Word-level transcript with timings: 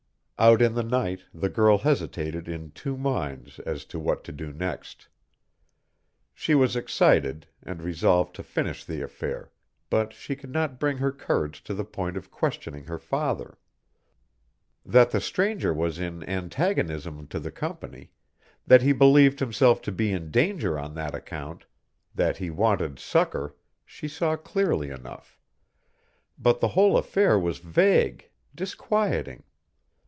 Out 0.43 0.59
in 0.59 0.73
the 0.73 0.81
night 0.81 1.25
the 1.35 1.49
girl 1.49 1.77
hesitated 1.77 2.47
in 2.47 2.71
two 2.71 2.97
minds 2.97 3.59
as 3.59 3.85
to 3.85 3.99
what 3.99 4.23
to 4.23 4.31
do 4.31 4.51
next. 4.51 5.07
She 6.33 6.55
was 6.55 6.75
excited, 6.75 7.45
and 7.61 7.79
resolved 7.83 8.33
to 8.37 8.41
finish 8.41 8.83
the 8.83 9.03
affair, 9.03 9.51
but 9.91 10.13
she 10.13 10.35
could 10.35 10.49
not 10.51 10.79
bring 10.79 10.97
her 10.97 11.11
courage 11.11 11.63
to 11.65 11.75
the 11.75 11.85
point 11.85 12.17
of 12.17 12.31
questioning 12.31 12.85
her 12.85 12.97
father. 12.97 13.59
That 14.83 15.11
the 15.11 15.21
stranger 15.21 15.75
was 15.75 15.99
in 15.99 16.23
antagonism 16.27 17.27
to 17.27 17.39
the 17.39 17.51
Company, 17.51 18.09
that 18.65 18.81
he 18.81 18.93
believed 18.93 19.41
himself 19.41 19.79
to 19.83 19.91
be 19.91 20.11
in 20.11 20.31
danger 20.31 20.79
on 20.79 20.95
that 20.95 21.13
account, 21.13 21.67
that 22.15 22.37
he 22.37 22.49
wanted 22.49 22.97
succor, 22.97 23.53
she 23.85 24.07
saw 24.07 24.35
clearly 24.37 24.89
enough. 24.89 25.37
But 26.35 26.61
the 26.61 26.69
whole 26.69 26.97
affair 26.97 27.37
was 27.37 27.59
vague, 27.59 28.31
disquieting. 28.55 29.43